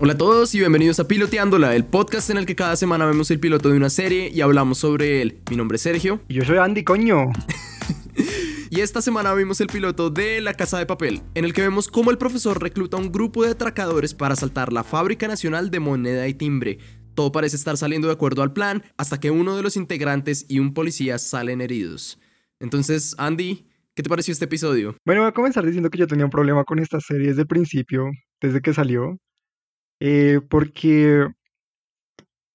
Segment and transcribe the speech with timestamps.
[0.00, 3.32] Hola a todos y bienvenidos a Piloteándola, el podcast en el que cada semana vemos
[3.32, 5.40] el piloto de una serie y hablamos sobre él.
[5.50, 6.20] Mi nombre es Sergio.
[6.28, 7.24] Y yo soy Andy, coño.
[8.70, 11.88] y esta semana vimos el piloto de La Casa de Papel, en el que vemos
[11.88, 15.80] cómo el profesor recluta a un grupo de atracadores para asaltar la Fábrica Nacional de
[15.80, 16.78] Moneda y Timbre.
[17.14, 20.60] Todo parece estar saliendo de acuerdo al plan hasta que uno de los integrantes y
[20.60, 22.20] un policía salen heridos.
[22.60, 24.94] Entonces, Andy, ¿qué te pareció este episodio?
[25.04, 27.48] Bueno, voy a comenzar diciendo que yo tenía un problema con esta serie desde el
[27.48, 29.18] principio, desde que salió.
[30.00, 31.26] Eh, porque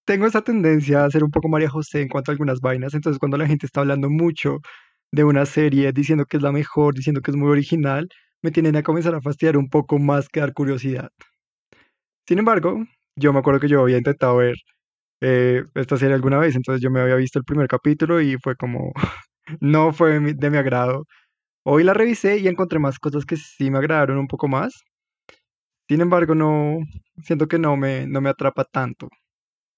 [0.05, 2.93] tengo esa tendencia a ser un poco María José en cuanto a algunas vainas.
[2.93, 4.59] Entonces, cuando la gente está hablando mucho
[5.11, 8.09] de una serie, diciendo que es la mejor, diciendo que es muy original,
[8.41, 11.09] me tienen a comenzar a fastidiar un poco más que dar curiosidad.
[12.27, 12.83] Sin embargo,
[13.15, 14.55] yo me acuerdo que yo había intentado ver
[15.21, 18.55] eh, esta serie alguna vez, entonces yo me había visto el primer capítulo y fue
[18.57, 18.93] como,
[19.61, 21.05] no fue de mi agrado.
[21.65, 24.73] Hoy la revisé y encontré más cosas que sí me agradaron un poco más.
[25.87, 26.79] Sin embargo, no
[27.23, 29.09] siento que no me, no me atrapa tanto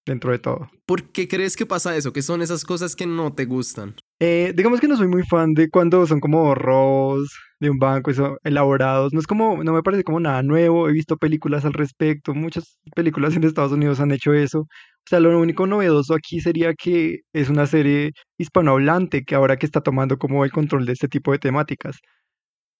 [0.06, 0.70] dentro de todo.
[0.86, 2.14] ¿Por qué crees que pasa eso?
[2.14, 3.96] ¿Qué son esas cosas que no te gustan?
[4.20, 8.12] Eh, digamos que no soy muy fan de cuando son como robos de un banco,
[8.12, 9.14] eso, elaborados.
[9.14, 10.88] No es como, no me parece como nada nuevo.
[10.88, 12.34] He visto películas al respecto.
[12.34, 14.62] Muchas películas en Estados Unidos han hecho eso.
[14.62, 19.66] O sea, lo único novedoso aquí sería que es una serie hispanohablante que ahora que
[19.66, 21.98] está tomando como el control de este tipo de temáticas.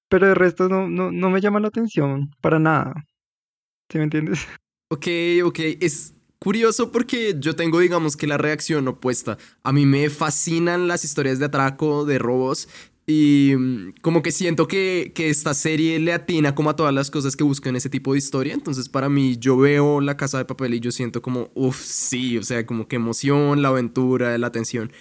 [0.10, 2.94] Pero de resto no, no, no me llama la atención para nada.
[3.90, 4.40] ¿Sí me entiendes?
[4.88, 5.08] Ok,
[5.44, 5.60] ok.
[5.82, 9.40] Es curioso porque yo tengo, digamos, que la reacción opuesta.
[9.64, 12.70] A mí me fascinan las historias de atraco, de robos.
[13.08, 17.10] Y mm, como que siento que, que, esta serie le atina como a todas las
[17.10, 18.54] cosas que busco en ese tipo de historia.
[18.54, 22.38] Entonces para mí yo veo la casa de papel y yo siento como, uff, sí,
[22.38, 24.92] o sea, como que emoción, la aventura, la atención.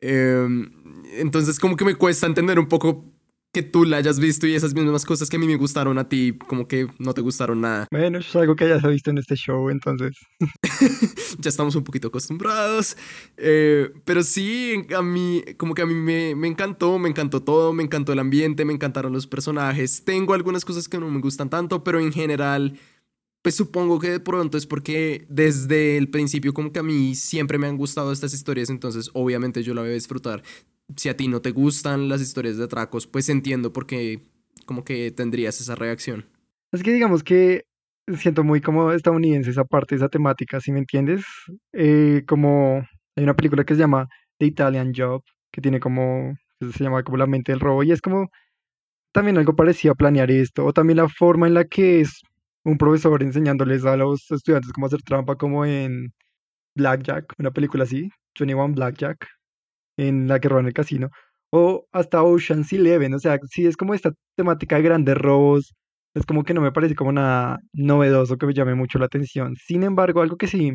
[0.00, 0.70] Em,
[1.14, 3.13] entonces como que me cuesta entender un poco
[3.54, 6.08] que tú la hayas visto y esas mismas cosas que a mí me gustaron a
[6.08, 7.86] ti, como que no te gustaron nada.
[7.90, 10.16] Bueno, eso es algo que ya se ha visto en este show, entonces.
[11.38, 12.96] ya estamos un poquito acostumbrados.
[13.36, 17.72] Eh, pero sí, a mí, como que a mí me, me, encantó, me encantó todo,
[17.72, 20.04] me encantó el ambiente, me encantaron los personajes.
[20.04, 22.76] Tengo algunas cosas que no me gustan tanto, pero en general,
[23.40, 27.56] pues supongo que de pronto es porque desde el principio como que a mí siempre
[27.58, 30.42] me han gustado estas historias, entonces obviamente yo la voy a disfrutar
[30.96, 34.22] si a ti no te gustan las historias de atracos, pues entiendo por qué
[34.66, 36.26] como que tendrías esa reacción.
[36.72, 37.64] Es que digamos que
[38.18, 41.24] siento muy como estadounidense esa parte, esa temática, si me entiendes.
[41.72, 42.86] Eh, como
[43.16, 44.08] hay una película que se llama
[44.38, 48.00] The Italian Job, que tiene como, se llama como la mente del robo, y es
[48.00, 48.28] como
[49.12, 52.22] también algo parecido a planear esto, o también la forma en la que es
[52.64, 56.12] un profesor enseñándoles a los estudiantes cómo hacer trampa, como en
[56.76, 59.28] Blackjack, una película así, 21 Blackjack,
[59.96, 61.10] en la que roban el casino,
[61.50, 65.74] o hasta Ocean's Eleven, o sea, sí es como esta temática de grandes robos,
[66.14, 69.56] es como que no me parece como nada novedoso que me llame mucho la atención.
[69.56, 70.72] Sin embargo, algo que sí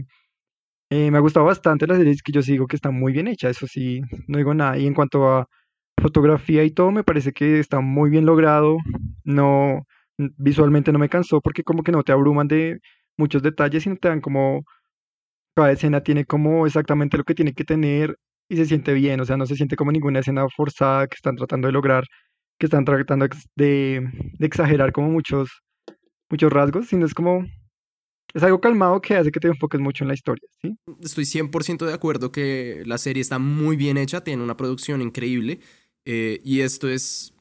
[0.91, 3.27] eh, me ha gustado bastante la serie es que yo sigo que está muy bien
[3.27, 4.77] hecha, eso sí, no digo nada.
[4.77, 5.47] Y en cuanto a
[6.01, 8.77] fotografía y todo, me parece que está muy bien logrado,
[9.23, 9.83] no
[10.37, 12.79] visualmente no me cansó porque como que no te abruman de
[13.17, 14.63] muchos detalles, sino te dan como
[15.55, 18.17] cada escena tiene como exactamente lo que tiene que tener
[18.49, 21.35] y se siente bien, o sea, no se siente como ninguna escena forzada que están
[21.35, 22.03] tratando de lograr,
[22.57, 25.61] que están tratando de, exagerar como muchos,
[26.29, 27.45] muchos rasgos, sino es como,
[28.33, 30.75] es algo calmado que hace que te enfoques mucho en la historia, ¿sí?
[31.01, 35.59] Estoy 100% de acuerdo que la serie está muy bien hecha, tiene una producción increíble,
[36.05, 37.33] eh, y esto es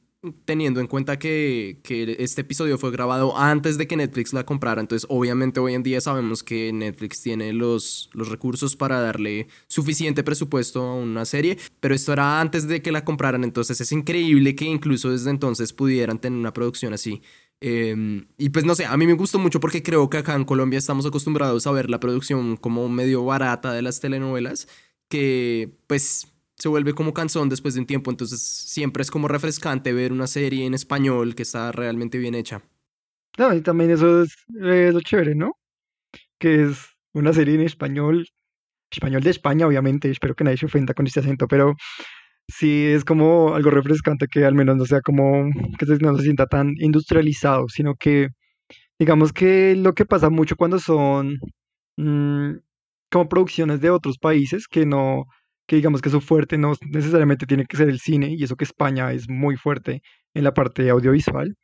[0.44, 1.80] teniendo en cuenta que,
[2.18, 6.00] este episodio fue grabado antes de que Netflix la comprara, entonces obviamente hoy en día
[6.00, 11.94] sabemos que Netflix tiene los, los recursos para darle suficiente presupuesto a una serie, pero
[11.94, 16.18] esto era antes de que la compraran, entonces es increíble que incluso desde entonces pudieran
[16.18, 17.22] tener una producción así.
[17.60, 20.44] Em, y pues no sé, a mí me gustó mucho porque creo que acá en
[20.44, 24.68] Colombia estamos acostumbrados a ver la producción como medio barata de las telenovelas,
[25.08, 26.28] que pues
[26.58, 30.26] se vuelve como cansón después de un tiempo, entonces siempre es como refrescante ver una
[30.26, 32.62] serie en español que está realmente bien hecha.
[33.38, 35.52] No, y también eso es, lo chévere, ¿no?
[36.38, 36.78] Que es
[37.12, 38.26] una serie en español,
[38.90, 41.76] español de España, obviamente, espero que nadie se ofenda con este acento, pero
[42.48, 46.46] sí es como algo refrescante que al menos no sea como, que no se sienta
[46.46, 48.30] tan industrializado, sino que
[48.98, 51.38] digamos que lo que pasa mucho cuando son
[51.96, 52.56] mm,
[53.10, 55.26] como producciones de otros países que no
[55.68, 58.64] que digamos que su fuerte no necesariamente tiene que ser el cine, y eso que
[58.64, 60.02] España es muy fuerte
[60.34, 61.56] en la parte audiovisual.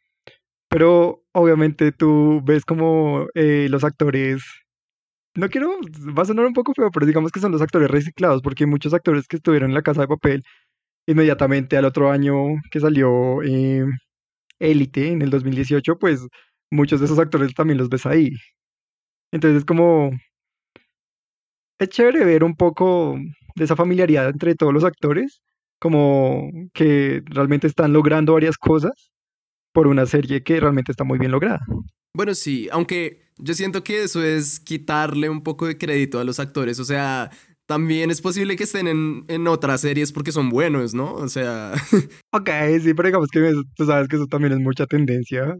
[0.68, 4.44] Pero obviamente tú ves como eh, los actores,
[5.36, 5.78] no quiero,
[6.18, 8.94] va a sonar un poco feo, pero digamos que son los actores reciclados, porque muchos
[8.94, 10.44] actores que estuvieron en la casa de papel
[11.06, 12.34] inmediatamente al otro año
[12.70, 13.86] que salió eh,
[14.60, 16.26] Élite en el 2018, pues
[16.70, 18.30] muchos de esos actores también los ves ahí.
[19.32, 20.12] Entonces es como,
[21.78, 23.18] es chévere ver un poco
[23.54, 25.40] de esa familiaridad entre todos los actores,
[25.78, 29.12] como que realmente están logrando varias cosas
[29.72, 31.60] por una serie que realmente está muy bien lograda.
[32.16, 36.38] Bueno, sí, aunque yo siento que eso es quitarle un poco de crédito a los
[36.38, 37.30] actores, o sea,
[37.66, 41.14] también es posible que estén en, en otras series porque son buenos, ¿no?
[41.14, 41.72] O sea...
[42.32, 42.50] Ok,
[42.82, 45.56] sí, pero digamos que tú sabes que eso también es mucha tendencia.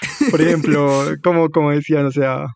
[0.30, 2.46] Por ejemplo, como, como decían, o sea,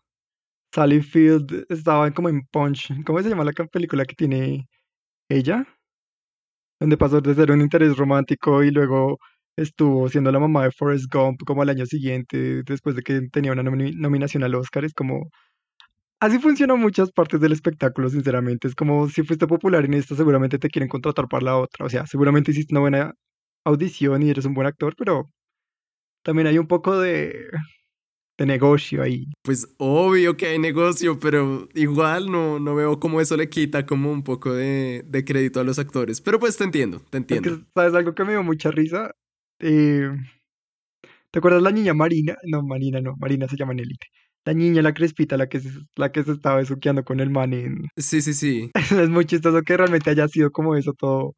[0.73, 3.03] Sally Field estaba como en Punch.
[3.05, 4.67] ¿Cómo se llama la película que tiene
[5.29, 5.65] ella?
[6.79, 9.19] Donde pasó de ser un interés romántico y luego
[9.57, 13.51] estuvo siendo la mamá de Forrest Gump como al año siguiente, después de que tenía
[13.51, 14.85] una nominación al Oscar.
[14.85, 15.29] Es como...
[16.21, 18.67] Así funcionan muchas partes del espectáculo, sinceramente.
[18.67, 21.85] Es como si fuiste popular en esta, seguramente te quieren contratar para la otra.
[21.85, 23.13] O sea, seguramente hiciste una buena
[23.65, 25.29] audición y eres un buen actor, pero
[26.23, 27.33] también hay un poco de,
[28.39, 29.27] de negocio ahí.
[29.43, 34.11] Pues obvio que hay negocio, pero igual no, no veo cómo eso le quita como
[34.11, 36.21] un poco de, de crédito a los actores.
[36.21, 37.61] Pero pues te entiendo, te entiendo.
[37.75, 39.13] ¿Sabes algo que me dio mucha risa?
[39.59, 40.09] Eh,
[41.31, 42.37] ¿Te acuerdas la niña Marina?
[42.43, 44.07] No, Marina no, Marina se llama Nelite.
[44.45, 47.51] La niña, la crespita, la que se, la que se estaba besuqueando con el man
[47.53, 47.87] en...
[47.97, 48.71] Sí, sí, sí.
[49.03, 51.35] es muy chistoso que realmente haya sido como eso todo,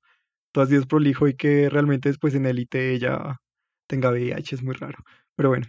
[0.52, 3.38] todo así es prolijo y que realmente después en élite ella
[3.88, 5.00] tenga VIH, es muy raro.
[5.36, 5.66] Pero bueno,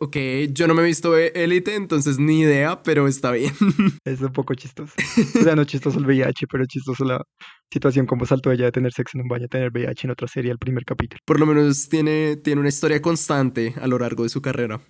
[0.00, 0.16] Ok,
[0.52, 3.52] yo no me he visto Elite, entonces ni idea, pero está bien.
[4.04, 4.92] Es un poco chistoso.
[5.38, 7.22] O sea, no chistoso el VIH, pero chistoso la
[7.70, 10.28] situación como saltó ella de tener sexo en un baño a tener VIH en otra
[10.28, 11.20] serie, el primer capítulo.
[11.24, 14.80] Por lo menos tiene, tiene una historia constante a lo largo de su carrera.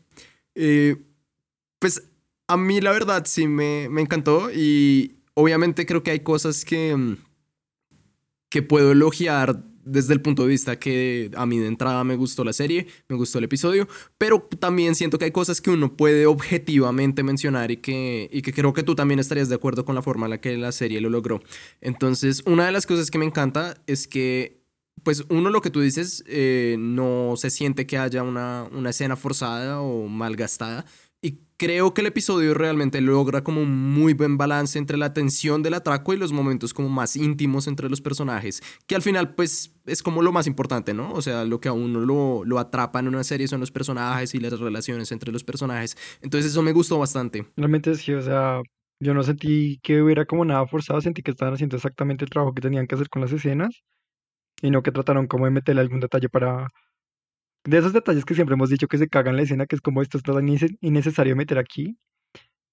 [0.54, 0.96] Eh,
[1.78, 2.10] pues
[2.48, 6.96] a mí la verdad sí me, me encantó y obviamente creo que hay cosas que,
[6.96, 7.16] mm,
[8.50, 12.44] que puedo elogiar desde el punto de vista que a mí de entrada me gustó
[12.44, 13.88] la serie, me gustó el episodio,
[14.18, 18.52] pero también siento que hay cosas que uno puede objetivamente mencionar y que, y que
[18.52, 21.00] creo que tú también estarías de acuerdo con la forma en la que la serie
[21.00, 21.40] lo logró.
[21.80, 24.60] Entonces, una de las cosas que me encanta es que,
[25.02, 29.14] pues uno lo que tú dices, eh, no se siente que haya una, una escena
[29.14, 30.84] forzada o malgastada
[31.56, 35.75] creo que el episodio realmente logra como un muy buen balance entre la tensión del
[35.75, 40.02] atraco y los momentos como más íntimos entre los personajes, que al final pues es
[40.02, 41.12] como lo más importante, ¿no?
[41.12, 44.34] O sea, lo que a uno lo, lo atrapa en una serie son los personajes
[44.34, 45.96] y las relaciones entre los personajes.
[46.20, 47.46] Entonces eso me gustó bastante.
[47.56, 48.61] Realmente sí, o sea,
[49.00, 52.55] yo no sentí que hubiera como nada forzado, sentí que estaban haciendo exactamente el trabajo
[52.55, 53.82] que tenían que hacer con las escenas
[54.62, 56.69] y no que trataron como de meterle algún detalle para
[57.66, 60.02] de esos detalles que siempre hemos dicho que se cagan la escena, que es como
[60.02, 60.48] esto es tan
[60.80, 61.96] innecesario meter aquí.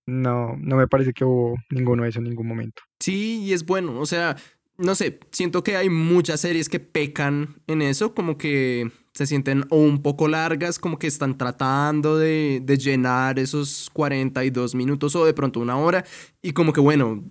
[0.05, 2.83] No, no me parece que hubo ninguno de eso en ningún momento.
[2.99, 4.35] Sí, y es bueno, o sea,
[4.77, 9.65] no sé, siento que hay muchas series que pecan en eso, como que se sienten
[9.69, 15.25] o un poco largas, como que están tratando de, de, llenar esos 42 minutos o
[15.25, 16.03] de pronto una hora,
[16.41, 17.23] y como que bueno,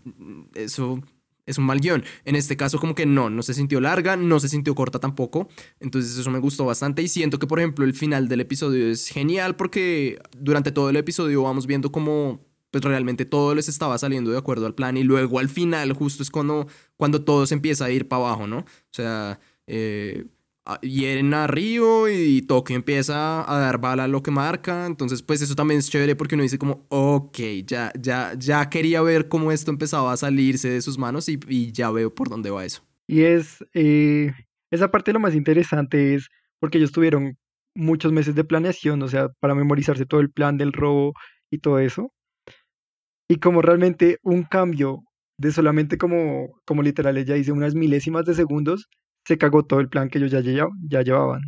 [0.54, 1.02] eso
[1.46, 2.04] es un mal guion.
[2.24, 5.48] En este caso como que no, no se sintió larga, no se sintió corta tampoco.
[5.80, 9.08] Entonces eso me gustó bastante y siento que por ejemplo el final del episodio es
[9.08, 12.40] genial porque durante todo el episodio vamos viendo cómo
[12.70, 16.22] pues realmente todo les estaba saliendo de acuerdo al plan y luego al final justo
[16.22, 18.60] es cuando, cuando todo se empieza a ir para abajo, ¿no?
[18.60, 20.24] O sea, eh,
[20.82, 24.86] hieren a Río y Tokio empieza a dar bala a lo que marca.
[24.86, 29.02] Entonces, pues eso también es chévere porque uno dice como, ok, ya, ya, ya quería
[29.02, 32.64] ver cómo esto empezaba a salirse de sus manos y, ya veo por dónde va
[32.64, 32.82] eso.
[33.06, 34.32] Y es, eh,
[34.70, 36.28] esa parte lo más interesante es
[36.60, 37.36] porque ellos tuvieron
[37.74, 41.14] muchos meses de planeación, o sea, para memorizarse todo el plan del robo
[41.50, 42.12] y todo eso.
[43.28, 45.02] Y como realmente un cambio
[45.38, 48.88] de solamente como, como literal ella dice unas milésimas de segundos,
[49.24, 50.40] se cagó todo el plan que ellos ya,
[50.88, 51.42] ya llevaban.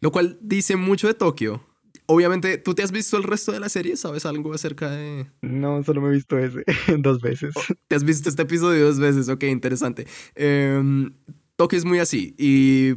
[0.00, 1.64] Lo cual dice mucho de Tokio.
[2.06, 3.96] Obviamente, ¿tú te has visto el resto de la serie?
[3.96, 5.30] ¿Sabes algo acerca de...?
[5.42, 6.64] No, solo me he visto ese
[6.98, 7.54] dos veces.
[7.56, 9.28] Oh, ¿Te has visto este episodio dos veces?
[9.28, 10.06] Ok, interesante.
[10.34, 11.12] Em,
[11.56, 12.94] Tokio es muy así y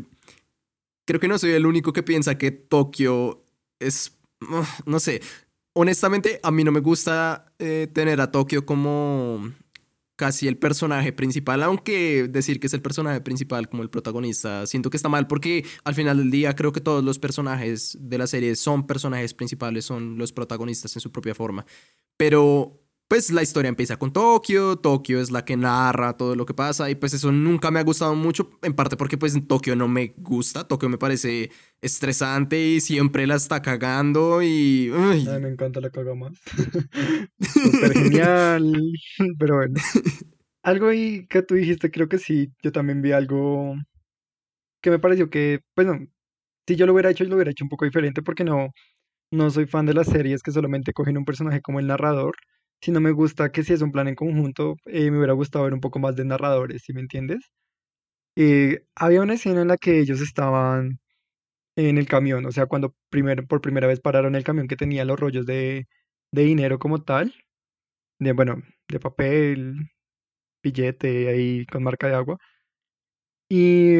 [1.05, 3.43] creo que no soy el único que piensa que Tokio
[3.79, 4.17] es...
[4.85, 5.21] No sé,
[5.73, 9.51] honestamente a mí no me gusta eh, tener a Tokio como
[10.23, 14.89] casi el personaje principal, aunque decir que es el personaje principal como el protagonista, siento
[14.89, 18.25] que está mal porque al final del día creo que todos los personajes de la
[18.25, 21.65] serie son personajes principales, son los protagonistas en su propia forma.
[22.15, 22.82] Pero
[23.13, 26.89] pues la historia empieza con Tokio, Tokio es la que narra todo lo que pasa
[26.89, 30.15] y pues eso nunca me ha gustado mucho, en parte porque pues Tokio no me
[30.17, 34.91] gusta, Tokio me parece estresante y siempre la está cagando y...
[34.95, 35.27] Ay.
[35.39, 36.31] me encanta la caga más.
[37.93, 38.73] Genial,
[39.37, 39.79] pero bueno.
[40.63, 43.75] Algo ahí que tú dijiste, creo que sí, yo también vi algo
[44.81, 45.99] que me pareció que, bueno,
[46.67, 48.71] si yo lo hubiera hecho, yo lo hubiera hecho un poco diferente porque no,
[49.29, 52.33] no soy fan de las series que solamente cogen un personaje como el narrador
[52.83, 55.65] si no me gusta que si es un plan en conjunto, eh, me hubiera gustado
[55.65, 57.51] ver un poco más de narradores, ¿sí me entiendes?
[58.35, 60.99] Eh, había una escena en la que ellos estaban
[61.77, 65.05] en el camión, o sea, cuando primer, por primera vez pararon el camión que tenía
[65.05, 65.87] los rollos de,
[66.31, 67.33] de dinero como tal,
[68.19, 69.75] de, bueno, de papel,
[70.63, 72.37] billete ahí con marca de agua.
[73.49, 73.97] Y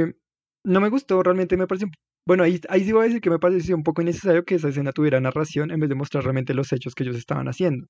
[0.64, 1.88] no me gustó, realmente me pareció,
[2.26, 4.70] bueno, ahí, ahí sí voy a decir que me pareció un poco innecesario que esa
[4.70, 7.88] escena tuviera narración en vez de mostrar realmente los hechos que ellos estaban haciendo.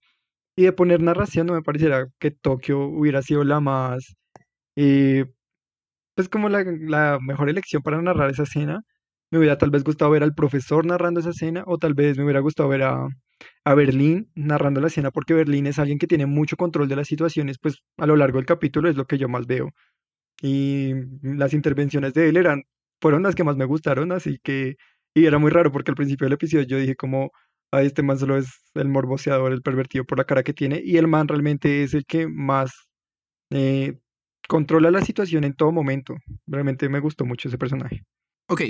[0.56, 4.16] Y de poner narración no me pareciera que Tokio hubiera sido la más,
[4.76, 5.26] eh,
[6.16, 8.84] pues como la, mejor elección para narrar esa escena.
[9.32, 12.24] Me hubiera tal vez gustado ver al profesor narrando esa escena o tal vez me
[12.24, 13.08] hubiera gustado ver a,
[13.66, 17.08] a Berlín narrando la escena porque Berlín es alguien que tiene mucho control de las
[17.08, 19.72] situaciones, pues a lo largo del capítulo es lo que yo más veo.
[20.42, 20.94] Y
[21.24, 22.64] las intervenciones de él eran,
[23.02, 24.76] fueron las que más me gustaron, así que,
[25.16, 27.32] y era muy raro porque al principio del episodio yo dije como,
[27.74, 30.98] ay, este man solo es el morboseador, el pervertido por la cara que tiene, y
[30.98, 32.72] el man realmente es el que más
[33.50, 34.00] eh,
[34.48, 36.16] controla la situación en todo momento.
[36.48, 38.04] Realmente me gustó mucho ese personaje.
[38.48, 38.62] Ok,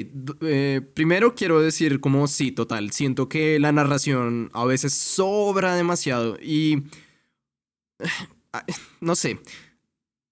[0.41, 6.38] eh, primero quiero decir como sí, total, siento que la narración a veces sobra demasiado
[6.41, 6.83] y...
[9.01, 9.39] No sé,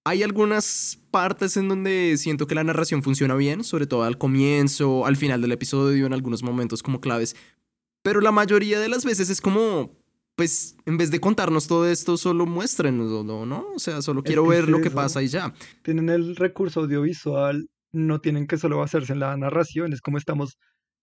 [0.04, 5.06] hay algunas partes en donde siento que la narración funciona bien, sobre todo al comienzo,
[5.06, 7.36] al final del episodio, en algunos momentos como claves,
[8.02, 9.96] pero la mayoría de las veces es como,
[10.36, 13.66] pues, en vez de contarnos todo esto, solo muéstrenos, ¿no?
[13.74, 15.54] O sea, solo quiero ver lo que pasa y ya.
[15.82, 20.58] Tienen el recurso audiovisual no tienen que solo basarse en la narración, es como estamos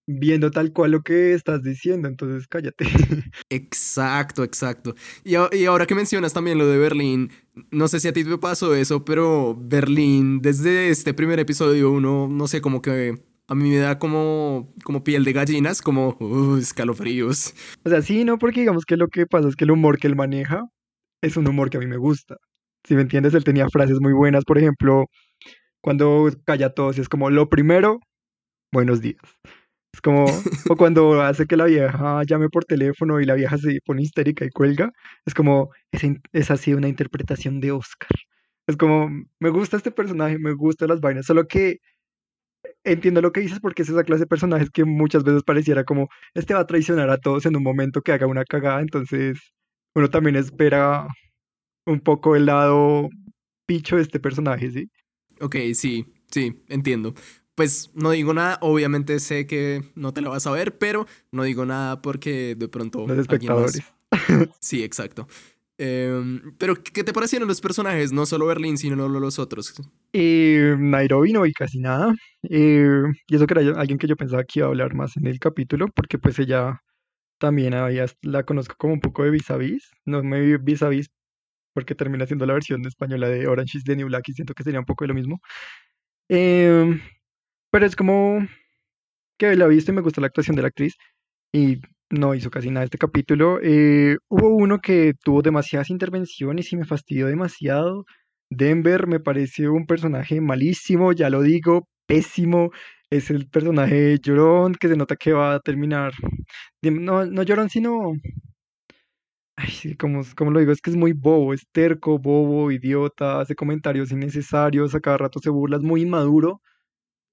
[0.07, 2.85] viendo tal cual lo que estás diciendo, entonces cállate.
[3.49, 4.95] Exacto, exacto.
[5.23, 7.29] Y, y, ahora que mencionas también lo de Berlín,
[7.69, 12.27] no sé si a ti te pasó eso, pero Berlín, desde este primer episodio, uno,
[12.27, 16.57] no sé, como que a mí me da como, como piel de gallinas, como uh,
[16.57, 17.55] escalofríos.
[17.83, 20.05] O sea, sí, no, porque digamos que lo que pasa es que el humor que
[20.05, 20.63] él maneja
[21.23, 22.37] es un humor que a mí me gusta.
[22.87, 25.07] Si me entiendes, él tenía frases muy buenas, por ejemplo,
[25.81, 27.99] cuando calla todos, es como lo primero,
[28.71, 29.17] buenos días.
[29.95, 30.25] Es como,
[30.69, 34.45] o cuando hace que la vieja llame por teléfono y la vieja se pone histérica
[34.45, 34.91] y cuelga,
[35.25, 36.03] es como, es,
[36.33, 38.11] es así una interpretación de Oscar.
[38.67, 41.79] Es como, me gusta este personaje, me gustan las vainas, solo que
[42.83, 46.09] entiendo lo que dices porque es esa clase de personajes que muchas veces pareciera como,
[46.33, 49.39] este va a traicionar a todos en un momento que haga una cagada, entonces
[49.95, 51.07] uno también espera
[51.85, 53.09] un poco el lado
[53.65, 54.89] picho de este personaje, ¿sí?
[55.41, 57.13] Ok, sí, sí, entiendo.
[57.55, 61.43] Pues no digo nada, obviamente sé que no te lo vas a ver, pero no
[61.43, 63.05] digo nada porque de pronto...
[63.07, 63.81] Los espectadores.
[64.59, 65.27] Sí, exacto.
[65.81, 68.11] Em, pero, ¿qué te parecieron los personajes?
[68.11, 69.73] No solo Berlín, sino los otros.
[70.11, 72.13] Eh, Nairobi no vi casi nada.
[72.43, 75.25] Eh, y eso que era alguien que yo pensaba que iba a hablar más en
[75.25, 76.81] el capítulo, porque pues ella
[77.39, 79.91] también había, la conozco como un poco de vis a vis.
[80.05, 81.09] No me vi vis a vis
[81.73, 84.63] porque termina siendo la versión española de Orange is the New Black y siento que
[84.63, 85.41] sería un poco de lo mismo.
[86.29, 87.01] Em,
[87.71, 88.47] pero es como
[89.39, 90.95] que la he visto y me gusta la actuación de la actriz
[91.53, 91.79] y
[92.09, 93.59] no hizo casi nada este capítulo.
[93.61, 98.05] Eh, hubo uno que tuvo demasiadas intervenciones y me fastidió demasiado.
[98.49, 102.71] Denver me pareció un personaje malísimo, ya lo digo, pésimo.
[103.09, 106.13] Es el personaje llorón que se nota que va a terminar.
[106.81, 108.13] No, no llorón, sino
[109.55, 113.55] Ay, como, como lo digo, es que es muy bobo, es terco, bobo, idiota, hace
[113.55, 116.61] comentarios innecesarios, a cada rato se burla, es muy inmaduro.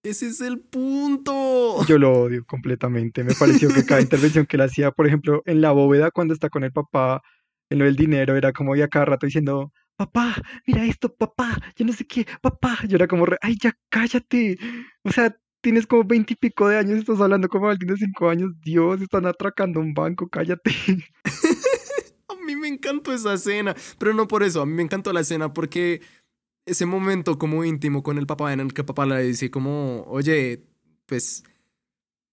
[0.07, 1.85] Ese es el punto.
[1.87, 3.25] Yo lo odio completamente.
[3.25, 6.49] Me pareció que cada intervención que él hacía, por ejemplo, en la bóveda, cuando está
[6.49, 7.23] con el papá,
[7.71, 11.85] en lo del dinero, era como ya cada rato diciendo, papá, mira esto, papá, yo
[11.85, 12.79] no sé qué, papá.
[12.87, 14.57] Yo era como, ay, ya cállate.
[15.03, 18.53] O sea, tienes como veintipico de años, estás hablando como alguien de cinco años.
[18.63, 20.71] Dios, están atracando un banco, cállate.
[22.29, 25.21] A mí me encantó esa escena, pero no por eso, a mí me encantó la
[25.21, 26.01] escena porque
[26.67, 30.03] ese momento como íntimo con el papá en el que el papá le dice como,
[30.09, 30.65] oye,
[31.07, 31.45] pues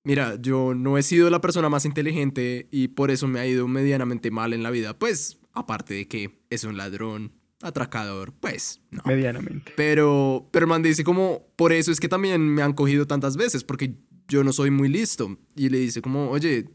[0.04, 3.68] mira, yo no he sido la persona más inteligente y por eso me ha ido
[3.68, 9.02] medianamente mal en la vida, pues aparte de que es un ladrón, atracador, pues no.
[9.06, 9.72] Medianamente.
[9.78, 13.64] Pero, pero man dice como, por eso es que también me han cogido tantas veces,
[13.64, 13.96] porque
[14.28, 15.38] yo no soy muy listo.
[15.56, 16.66] Y le dice como, oye,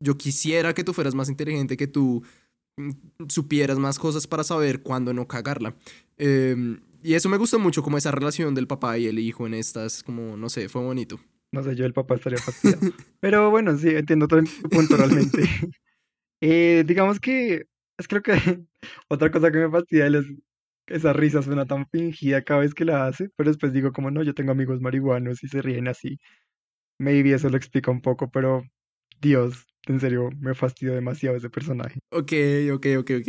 [0.00, 2.22] yo quisiera que tú fueras más inteligente, que tú
[3.28, 5.74] supieras más cosas para saber cuándo no cagarla.
[6.18, 9.54] Em, y eso me gusta mucho, como esa relación del papá y el hijo en
[9.54, 11.20] estas, como, no sé, fue bonito.
[11.52, 12.92] No sé, yo el papá estaría fastidiado.
[13.20, 15.42] Pero bueno, sí, entiendo todo punto realmente.
[16.40, 17.66] eh, digamos que
[17.98, 18.32] es creo que
[19.08, 20.26] otra cosa que me fastidia es
[20.86, 24.22] esa risa suena tan fingida cada vez que la hace, pero después digo como no,
[24.22, 26.18] yo tengo amigos marihuanos y se ríen así.
[26.98, 28.64] Maybe eso lo explica un poco, pero
[29.20, 31.98] Dios, en serio, me fastidió demasiado ese personaje.
[32.10, 32.32] Ok,
[32.72, 33.28] ok, ok, ok.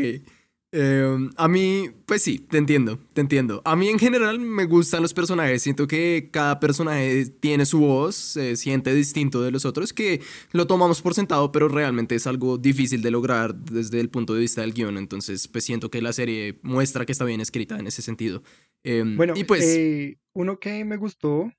[0.73, 3.61] Em, a mí, pues sí, te entiendo, te entiendo.
[3.63, 5.61] A mí en general me gustan los personajes.
[5.61, 10.21] Siento que cada personaje tiene su voz, se siente distinto de los otros, que
[10.51, 14.41] lo tomamos por sentado, pero realmente es algo difícil de lograr desde el punto de
[14.41, 14.97] vista del guion.
[14.97, 18.43] Entonces, pues siento que la serie muestra que está bien escrita en ese sentido.
[18.83, 21.49] Em, Bueno, y pues, eh, uno que me gustó,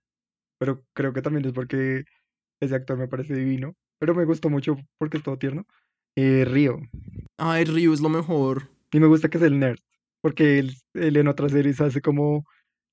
[0.58, 2.04] pero creo que también es porque
[2.60, 5.66] ese actor me parece divino, pero me gustó mucho porque es todo tierno,
[6.16, 6.80] eh, Río.
[7.38, 8.68] ay, Ryu es lo mejor.
[8.92, 9.78] Y me gusta que es el nerd,
[10.22, 12.44] porque él, él en otras series hace como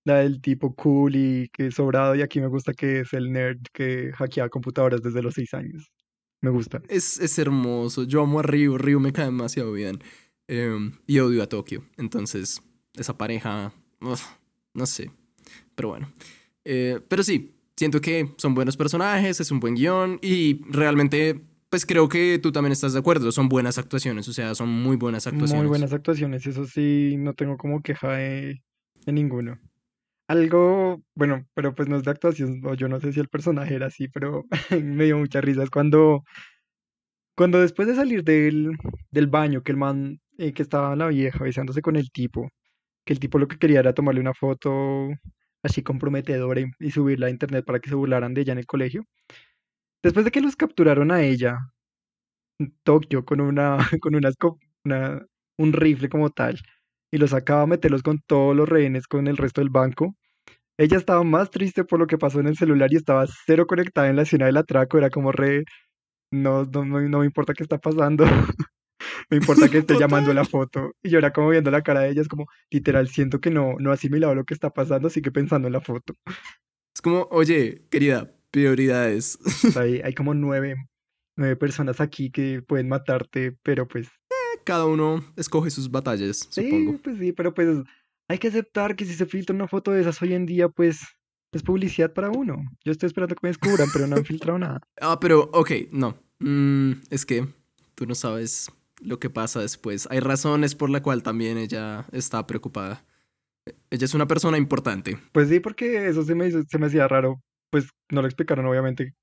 [0.06, 3.32] la del tipo cool y que es sobrado, y aquí me gusta que es el
[3.32, 5.92] nerd que hackea computadoras desde los seis años.
[6.42, 6.82] Me gusta.
[6.90, 8.04] Es, es hermoso.
[8.04, 8.78] Yo amo a Ryu.
[8.78, 10.00] Ryu me cae demasiado bien.
[10.48, 11.84] Em, y odio a Tokio.
[11.98, 12.62] Entonces,
[12.94, 13.74] esa pareja.
[14.00, 14.24] uf,
[14.76, 15.10] no sé.
[15.74, 16.12] Pero bueno.
[16.64, 20.20] Eh, pero sí, siento que son buenos personajes, es un buen guion.
[20.22, 23.32] Y realmente, pues creo que tú también estás de acuerdo.
[23.32, 24.28] Son buenas actuaciones.
[24.28, 25.64] O sea, son muy buenas actuaciones.
[25.64, 28.64] Muy buenas actuaciones, eso sí, no tengo como queja de,
[29.06, 29.60] de ninguno.
[30.28, 33.76] Algo, bueno, pero pues no es de actuación, o yo no sé si el personaje
[33.76, 34.46] era así, pero
[34.84, 35.64] me dio mucha risa.
[35.64, 36.24] Es cuando,
[37.36, 38.72] cuando después de salir del,
[39.12, 42.50] del baño, que el man, eh, que estaba la vieja besándose con el tipo,
[43.06, 45.10] que el tipo lo que quería era tomarle una foto
[45.66, 48.68] así comprometedora y, y subirla a internet para que se burlaran de ella en el
[48.68, 49.06] colegio.
[50.04, 51.58] Después de que los capturaron a ella,
[52.84, 55.26] Tokio con una, con una, esco- una-
[55.58, 56.60] un rifle como tal,
[57.12, 60.16] y los sacaba a meterlos con todos los rehenes con el resto del banco.
[60.78, 64.10] Ella estaba más triste por lo que pasó en el celular y estaba cero conectada
[64.10, 64.98] en la escena del atraco.
[65.00, 65.66] Era como re,
[66.32, 68.26] no, no, no me importa qué está pasando,
[69.30, 70.92] me importa que esté llamando la foto.
[71.04, 73.76] Y yo era como viendo la cara de ella, es como, literal, siento que no,
[73.80, 76.14] no asimilado lo que está pasando, sigue pensando en la foto.
[76.96, 79.38] Es como, oye, querida, prioridades.
[79.72, 80.76] Sea, hay, hay como nueve,
[81.38, 84.08] nueve personas aquí que pueden matarte, pero pues
[84.64, 86.98] Cada uno escoge sus batallas, Sí, supongo.
[87.04, 87.84] pues sí, pero pues
[88.28, 91.02] hay que aceptar que si se filtra una foto de esas hoy en día, pues
[91.52, 92.58] es publicidad para uno.
[92.84, 94.82] Yo estoy esperando que me descubran, pero no han filtrado nada.
[95.02, 96.18] Ah, pero, ok, no.
[96.40, 97.46] Mm, es que
[97.94, 98.70] tú no sabes
[99.02, 100.08] lo que pasa después.
[100.12, 103.06] Hay razones por la cual también ella está preocupada.
[103.90, 105.18] Ella es una persona importante.
[105.32, 107.42] Pues sí, porque eso se me hizo- se me hacía raro.
[107.72, 109.16] Pues no lo explicaron, obviamente,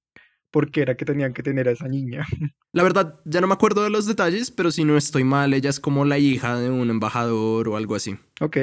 [0.50, 2.26] por qué era que tenían que tener a esa niña.
[2.72, 5.70] La verdad, ya no me acuerdo de los detalles, pero si no estoy mal, ella
[5.70, 8.16] es como la hija de un embajador o algo así.
[8.40, 8.56] Ok,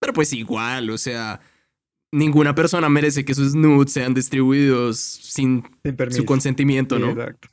[0.00, 1.40] Pero pues igual, o sea,
[2.12, 5.64] ninguna persona merece que sus nudes sean distribuidos sin
[6.10, 7.10] su consentimiento, Sí, ¿no?
[7.10, 7.48] exacto.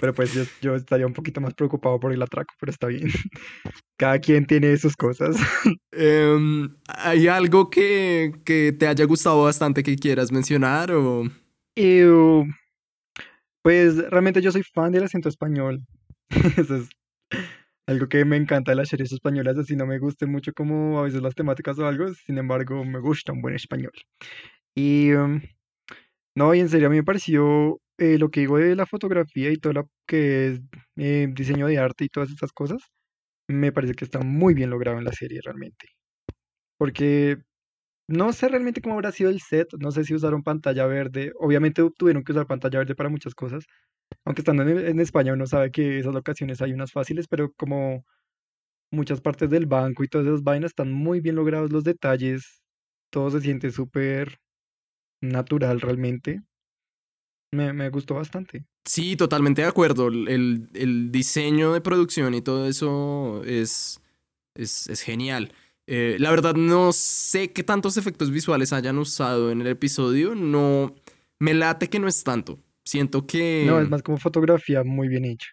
[0.00, 3.10] Pero pues yo, yo estaría un poquito más preocupado por el atraco, pero está bien.
[3.98, 5.36] Cada quien tiene sus cosas.
[5.92, 11.24] Em, ¿Hay algo que, que te haya gustado bastante que quieras mencionar o...?
[11.74, 12.46] Ew.
[13.62, 15.84] Pues realmente yo soy fan del acento español.
[16.56, 16.88] Eso es
[17.88, 21.04] algo que me encanta de las series españolas, así no me guste mucho como a
[21.04, 23.92] veces las temáticas o algo, sin embargo me gusta un buen español.
[24.74, 25.40] Y um,
[26.36, 29.50] no, y en serio a mí me pareció eh, lo que digo de la fotografía
[29.50, 30.60] y todo lo que es
[30.96, 32.82] eh, diseño de arte y todas estas cosas,
[33.48, 35.88] me parece que está muy bien logrado en la serie realmente.
[36.78, 37.38] Porque
[38.08, 41.82] no sé realmente cómo habrá sido el set, no sé si usaron pantalla verde, obviamente
[41.98, 43.64] tuvieron que usar pantalla verde para muchas cosas,
[44.24, 48.04] aunque estando en, España uno sabe que esas locaciones hay unas fáciles, pero como
[48.90, 52.62] muchas partes del banco y todas esas vainas están muy bien logrados los detalles,
[53.10, 54.38] todo se siente súper
[55.20, 56.42] natural realmente,
[57.50, 58.66] me, gustó bastante.
[58.84, 60.08] Sí, totalmente de acuerdo.
[60.08, 64.00] El, diseño de producción y todo eso es,
[64.54, 65.52] es, es genial.
[65.86, 70.34] Eh, la verdad, no sé qué tantos efectos visuales hayan usado en el episodio.
[70.34, 70.94] No,
[71.38, 72.58] me late que no es tanto.
[72.88, 73.64] Siento que...
[73.66, 75.48] No, es más como fotografía muy bien hecha.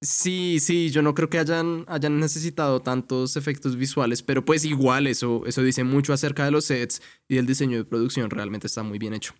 [0.00, 5.06] Sí, sí, yo no creo que hayan, hayan necesitado tantos efectos visuales, pero pues igual
[5.06, 8.82] eso, eso dice mucho acerca de los sets y del diseño de producción, realmente está
[8.82, 9.32] muy bien hecho.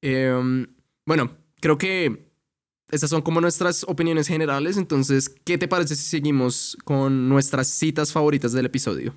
[0.00, 0.68] Em,
[1.04, 2.30] bueno, creo que
[2.90, 8.10] estas son como nuestras opiniones generales, entonces, ¿qué te parece si seguimos con nuestras citas
[8.10, 9.14] favoritas del episodio?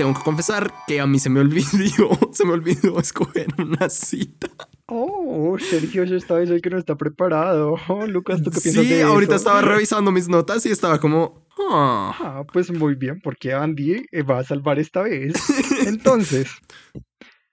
[0.00, 4.48] Tengo que confesar que a mí se me olvidó, se me olvidó escoger una cita.
[4.86, 7.76] Oh, Sergio, yo esta vez soy que no está preparado.
[7.86, 9.42] Oh, Lucas, ¿tú qué piensas Sí, de ahorita eso?
[9.44, 12.16] estaba revisando mis notas y estaba como, ah.
[12.18, 15.34] Ah, pues muy bien, porque Andy eh, va a salvar esta vez.
[15.86, 16.48] Entonces,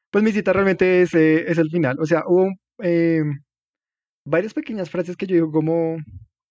[0.10, 1.98] pues mi cita realmente es, eh, es el final.
[2.00, 2.48] O sea, hubo
[2.82, 3.24] eh,
[4.26, 5.98] varias pequeñas frases que yo digo como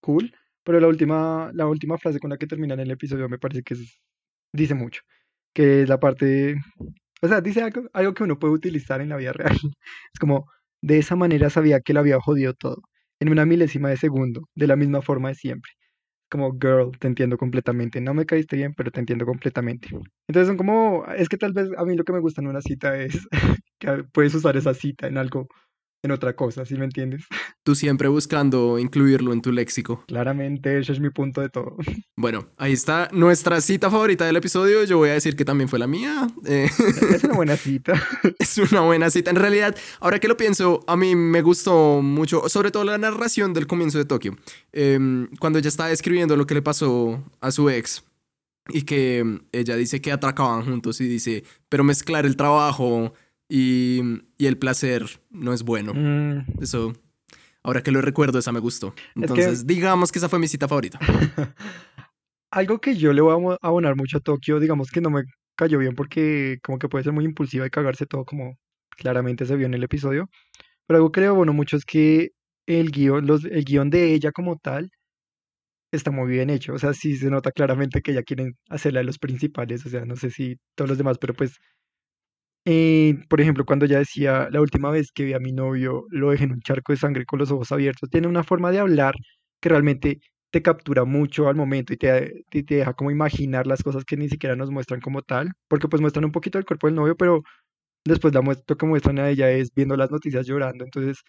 [0.01, 0.31] cool,
[0.63, 3.73] pero la última, la última frase con la que termina el episodio me parece que
[3.73, 3.99] es-
[4.53, 5.01] dice mucho,
[5.57, 6.55] que es la parte,
[7.21, 9.51] o sea, dice algo, algo que uno puede utilizar en la vida real.
[10.13, 10.47] Es como,
[10.81, 12.83] De esa manera sabía que le había jodido todo,
[13.19, 15.71] en una milésima de segundo, de la misma forma de siempre.
[16.29, 18.01] Como, girl, te entiendo completamente.
[18.01, 19.89] No me caíste bien, pero te entiendo completamente.
[20.27, 22.61] Entonces son como, es que tal vez a mí lo que me gusta en una
[22.61, 23.27] cita es
[23.79, 25.47] que puedes usar esa cita en algo
[26.03, 27.23] en otra cosa, ¿sí me entiendes?
[27.63, 30.03] Tú siempre buscando incluirlo en tu léxico.
[30.07, 31.75] Claramente, ese es mi punto de todo.
[32.19, 34.83] Bueno, ahí está nuestra cita favorita del episodio.
[34.85, 36.27] Yo voy a decir que también fue la mía.
[36.47, 36.67] Eh,
[37.13, 37.93] Es una buena cita.
[38.39, 39.29] es una buena cita.
[39.29, 43.53] En realidad, ahora que lo pienso, a mí me gustó mucho, sobre todo la narración
[43.53, 44.35] del comienzo de Tokio.
[44.71, 48.03] Em, cuando ella estaba describiendo lo que le pasó a su ex
[48.69, 53.13] y que ella dice que atracaban juntos y dice, pero mezclar el trabajo
[53.49, 54.01] y,
[54.37, 55.93] y el placer no es bueno.
[55.93, 56.93] Mm, Eso,
[57.63, 58.93] ahora que lo recuerdo, esa me gustó.
[58.95, 60.99] que- Entonces, digamos que esa fue mi cita favorita.
[62.51, 65.23] Algo que yo le voy a abonar mucho a Tokio, digamos que no me
[65.55, 68.57] cayó bien porque como que puede ser muy impulsiva y cagarse todo como
[68.91, 70.29] claramente se vio en el episodio.
[70.87, 72.31] Pero algo que le abono mucho es que
[72.65, 74.89] el guion, los, el guion de ella como tal
[75.91, 76.73] está muy bien hecho.
[76.73, 79.85] O sea, sí se nota claramente que ella quieren hacerla de los principales.
[79.85, 81.57] O sea, no sé si todos los demás, pero pues,
[82.69, 86.31] eh, por ejemplo, cuando ella decía, la última vez que vi a mi novio, lo
[86.31, 89.15] dejé en un charco de sangre con los ojos abiertos, tiene una forma de hablar
[89.61, 90.19] que realmente
[90.51, 94.17] te captura mucho al momento y te, te, te deja como imaginar las cosas que
[94.17, 97.15] ni siquiera nos muestran como tal, porque pues muestran un poquito el cuerpo del novio,
[97.17, 97.43] pero
[98.05, 100.85] después la muest- lo que muestran a ella es viendo las noticias llorando.
[100.85, 101.19] Entonces,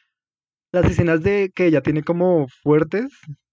[0.73, 3.07] las escenas de que ella tiene como fuertes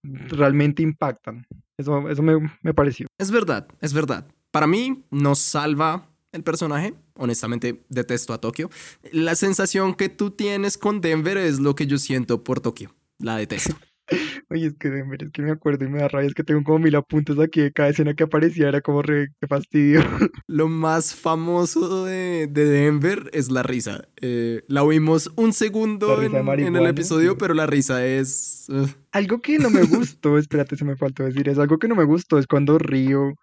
[0.03, 1.45] realmente impactan.
[1.77, 3.07] Eso, eso me, me pareció.
[3.17, 4.27] Es verdad, es verdad.
[4.51, 6.93] Para mí no salva el personaje.
[7.15, 8.69] Honestamente, detesto a Tokio.
[9.11, 12.93] La sensación que tú tienes con Denver es lo que yo siento por Tokio.
[13.17, 13.75] La detesto.
[14.49, 16.63] Oye, es que Denver, es que me acuerdo y me da rabia, es que tengo
[16.63, 20.01] como mil apuntes aquí de cada escena que aparecía, era como re, qué fastidio.
[20.47, 24.07] Lo más famoso de, de Denver es la risa.
[24.21, 27.37] Eh, la oímos un segundo en, en el episodio, sí.
[27.39, 28.65] pero la risa es...
[28.69, 28.89] ugh.
[29.11, 32.03] Algo que no me gustó, espérate, se me faltó decir eso, algo que no me
[32.03, 33.33] gustó es cuando Río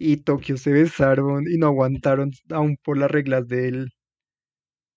[0.00, 3.90] y Tokio se besaron y no aguantaron aún por las reglas del,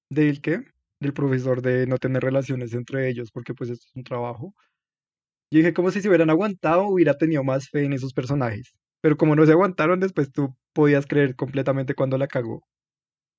[0.09, 0.63] del qué,
[0.99, 4.53] del profesor de no tener relaciones entre ellos, porque pues esto es un trabajo.
[5.51, 8.73] Yo dije como si se hubieran aguantado, hubiera tenido más fe en esos personajes.
[9.01, 12.61] Pero como no se aguantaron, después tú podías creer completamente cuando la cagó.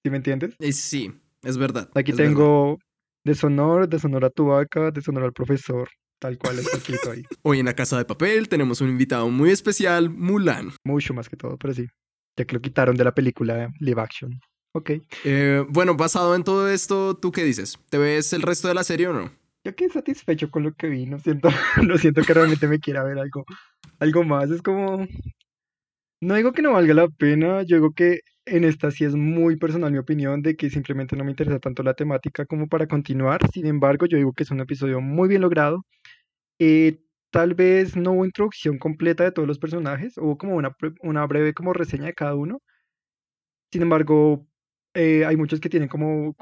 [0.04, 0.56] ¿Sí me entiendes?
[0.58, 1.88] Y sí, es verdad.
[1.94, 2.30] Aquí es verdad.
[2.30, 2.78] tengo
[3.24, 5.88] deshonor, deshonor a tu vaca, deshonor al profesor,
[6.22, 7.24] tal cual está escrito ahí.
[7.42, 10.70] Hoy en la Casa de Papel tenemos un invitado muy especial, Mulan.
[10.84, 11.88] Mucho más que todo, pero sí.
[12.38, 14.40] Ya que lo quitaron de la película live action.
[14.72, 14.92] Ok.
[15.24, 17.76] Eh, bueno, basado en todo esto, ¿tú qué dices?
[17.90, 19.30] ¿Te ves el resto de la serie o no?
[19.64, 21.06] Yo quedé satisfecho con lo que vi.
[21.06, 21.48] No siento,
[21.84, 23.44] no siento que realmente me quiera ver algo,
[23.98, 24.48] algo más.
[24.50, 25.06] Es como.
[26.22, 27.62] No digo que no valga la pena.
[27.62, 31.24] Yo digo que en esta sí es muy personal mi opinión de que simplemente no
[31.24, 33.40] me interesa tanto la temática como para continuar.
[33.52, 35.84] Sin embargo, yo digo que es un episodio muy bien logrado.
[36.58, 40.16] Eh, tal vez no hubo introducción completa de todos los personajes.
[40.18, 42.60] Hubo como una, una breve como reseña de cada uno.
[43.72, 44.46] Sin embargo,
[44.94, 46.36] eh, hay muchos que tienen como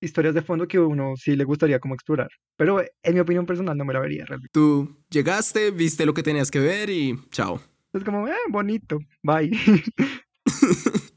[0.00, 2.30] historias de fondo que uno sí le gustaría como explorar.
[2.56, 4.50] Pero eh, en mi opinión personal no me la vería realmente.
[4.52, 7.60] Tú llegaste, viste lo que tenías que ver y chao.
[7.92, 9.50] Es como, eh, bonito, bye.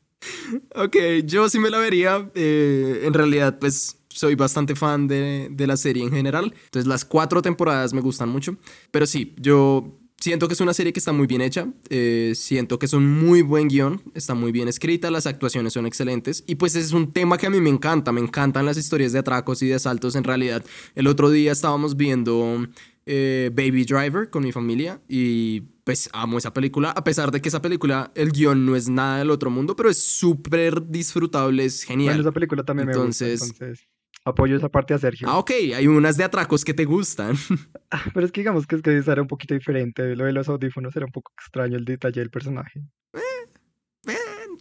[0.76, 2.30] Ok, yo sí me la vería.
[2.34, 6.46] eh, en realidad, pues soy bastante fan de, de la serie en general.
[6.66, 8.58] Entonces, las cuatro temporadas me gustan mucho.
[8.92, 11.68] Pero sí, yo siento que es una serie que está muy bien hecha.
[11.90, 14.02] eh, siento que es un muy buen guion.
[14.16, 15.12] Está muy bien escrita.
[15.12, 16.44] Las actuaciones son excelentes.
[16.48, 18.12] Y pues es un tema que a mí me encanta.
[18.12, 20.16] Me encantan las historias de atracos y de asaltos.
[20.16, 22.68] En realidad, el otro día estábamos viendo
[23.06, 25.00] eh, Baby Driver con mi familia.
[25.08, 26.90] Y pues amo esa película.
[26.92, 29.90] A pesar de que esa película, el guion no es nada del otro mundo, pero
[29.90, 31.64] es súper disfrutable.
[31.64, 32.20] Es Bueno, genial.
[32.20, 33.88] esa película también me Entonces- gusta, entonces
[34.28, 35.28] apoyo esa parte a Sergio.
[35.30, 37.36] Ah, ok, hay unas de atracos que te gustan.
[37.90, 40.14] Ah, Pero es que digamos que es que era un poquito diferente.
[40.18, 42.82] Lo de los audífonos era un poco extraño el detalle del personaje.
[43.14, 44.14] Eh,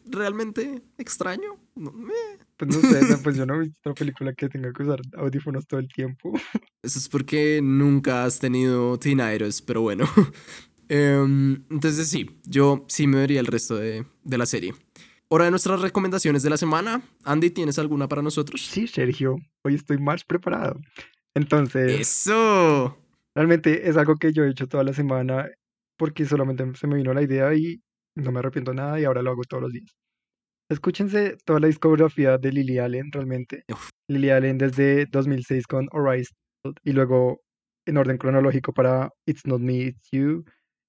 [0.07, 1.57] Realmente extraño.
[1.74, 2.38] No, eh.
[2.57, 5.66] Pues no sé, pues yo no he visto otra película que tenga que usar audífonos
[5.66, 6.33] todo el tiempo.
[6.83, 10.09] Eso es porque nunca has tenido tinnitus, pero bueno.
[10.88, 14.72] Em, entonces sí, yo sí me vería el resto de, de la serie.
[15.28, 17.02] Hora de nuestras recomendaciones de la semana.
[17.24, 18.64] Andy, ¿tienes alguna para nosotros?
[18.64, 20.78] Sí, Sergio, hoy estoy más preparado.
[21.34, 22.96] Entonces, Eso.
[23.34, 25.50] realmente es algo que yo he hecho toda la semana
[25.98, 27.82] porque solamente se me vino la idea y
[28.14, 29.96] no me arrepiento nada y ahora lo hago todos los días.
[30.70, 33.64] Escúchense toda la discografía de Lily Allen, realmente.
[33.72, 33.90] Uf.
[34.08, 36.30] Lily Allen desde 2006 con Arise
[36.84, 37.40] y luego
[37.84, 40.44] en orden cronológico para It's Not Me, It's You,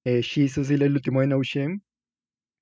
[0.06, 1.82] eh, Jesus y el último de No Shame.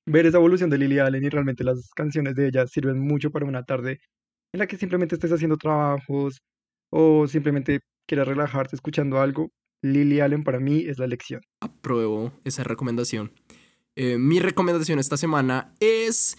[0.06, 3.46] Ver esa evolución de Lily Allen y realmente las canciones de ella sirven mucho para
[3.46, 4.00] una tarde
[4.54, 6.42] en la que simplemente estés haciendo trabajos,
[6.90, 11.42] o simplemente quieras relajarte escuchando algo, Lily Allen para mí es la elección.
[11.60, 13.32] Apruebo esa recomendación.
[13.96, 16.38] Eh, mi recomendación esta semana es,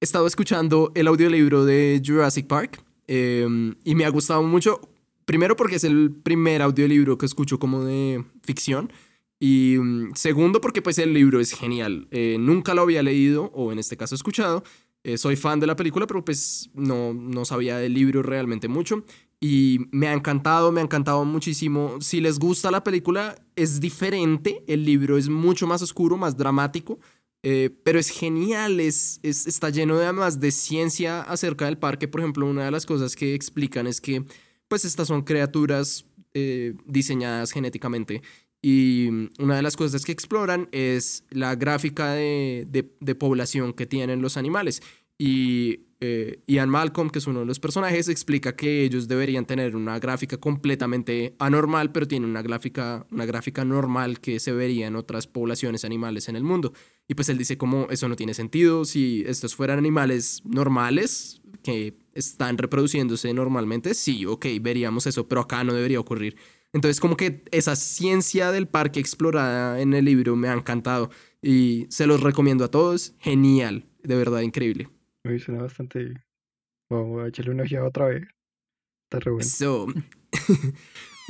[0.00, 4.80] he estado escuchando el audiolibro de Jurassic Park em, y me ha gustado mucho,
[5.24, 8.92] primero porque es el primer audiolibro que escucho como de ficción
[9.38, 12.08] y mm, segundo porque pues el libro es genial.
[12.10, 14.62] Eh, nunca lo había leído o en este caso escuchado.
[15.04, 19.04] Eh, soy fan de la película, pero pues no, no sabía del libro realmente mucho.
[19.38, 22.00] Y me ha encantado, me ha encantado muchísimo.
[22.00, 24.64] Si les gusta la película, es diferente.
[24.66, 26.98] El libro es mucho más oscuro, más dramático.
[27.42, 32.08] Eh, pero es genial, es, está lleno de, además de ciencia acerca del parque.
[32.08, 34.24] Por ejemplo, una de las cosas que explican es que
[34.66, 36.06] pues estas son criaturas
[36.84, 38.20] diseñadas genéticamente.
[38.68, 42.66] Y una de las cosas que exploran es la gráfica de,
[43.16, 44.82] población que tienen los animales.
[45.16, 49.76] Y eh, Ian Malcolm, que es uno de los personajes, explica que ellos deberían tener
[49.76, 54.96] una gráfica completamente anormal, pero tienen una gráfica, una gráfica normal que se vería en
[54.96, 56.72] otras poblaciones animales en el mundo.
[57.06, 61.94] Y pues él dice como eso no tiene sentido, si estos fueran animales normales que
[62.14, 66.36] están reproduciéndose normalmente, sí, ok, veríamos eso, pero acá no debería ocurrir.
[66.72, 71.86] Entonces como que esa ciencia del parque explorada en el libro me ha encantado y
[71.90, 74.88] se los recomiendo a todos, genial, de verdad increíble.
[75.24, 76.14] Me suena bastante.
[76.90, 78.28] Vamos a echarle una ojeada otra vez.
[79.10, 79.94] Está re bueno.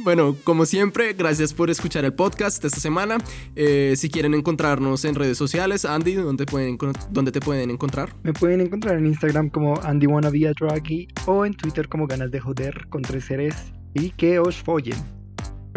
[0.04, 3.18] bueno, como siempre, gracias por escuchar el podcast esta semana.
[3.54, 6.78] Eh, si quieren encontrarnos en redes sociales, Andy, ¿dónde, pueden,
[7.10, 8.14] ¿dónde te pueden encontrar?
[8.22, 12.86] Me pueden encontrar en Instagram como Andy Draggy o en Twitter como Ganas de Joder
[12.88, 13.54] con tres seres
[13.94, 15.15] y que os follen.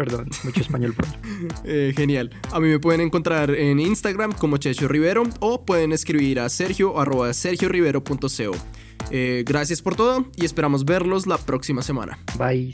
[0.00, 0.94] Perdón, mucho español.
[1.64, 2.30] eh, genial.
[2.52, 6.98] A mí me pueden encontrar en Instagram como Checho Rivero o pueden escribir a sergio
[6.98, 8.56] arroba sergiorivero.co.
[9.10, 12.18] Eh, gracias por todo y esperamos verlos la próxima semana.
[12.38, 12.72] Bye.